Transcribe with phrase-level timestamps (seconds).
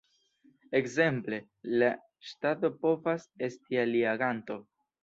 [0.79, 1.39] Ekzemple
[1.83, 1.91] la
[2.31, 4.61] ŝtato povas esti alia aganto.